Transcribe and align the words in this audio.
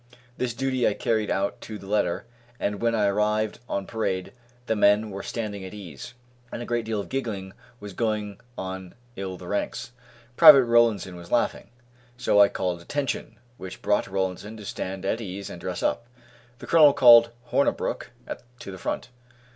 This 0.35 0.55
duty 0.55 0.87
I 0.87 0.95
carried 0.95 1.29
out 1.29 1.61
to 1.61 1.77
the 1.77 1.85
letter, 1.85 2.25
and 2.59 2.81
when 2.81 2.95
I 2.95 3.05
arrived 3.05 3.59
on 3.69 3.85
parade 3.85 4.33
the 4.65 4.75
men 4.75 5.11
were 5.11 5.21
standing 5.21 5.63
at 5.63 5.75
ease, 5.75 6.15
and 6.51 6.59
a 6.59 6.65
great 6.65 6.85
deal 6.85 6.99
of 6.99 7.07
giggling 7.07 7.53
was 7.79 7.93
going 7.93 8.41
on 8.57 8.95
in 9.15 9.37
the 9.37 9.47
ranks. 9.47 9.91
Private 10.37 10.63
Rollinson 10.63 11.15
was 11.17 11.29
laughing, 11.31 11.69
so 12.17 12.41
I 12.41 12.47
called 12.49 12.81
"Attention!" 12.81 13.37
which 13.57 13.83
brought 13.83 14.07
Rollinson 14.09 14.57
to 14.57 14.65
stand 14.65 15.05
at 15.05 15.21
ease 15.21 15.51
and 15.51 15.61
dress 15.61 15.83
up. 15.83 16.07
The 16.57 16.65
colonel 16.65 16.93
called 16.93 17.29
Hornabrook 17.51 18.09
to 18.57 18.71
the 18.71 18.79
front. 18.79 19.09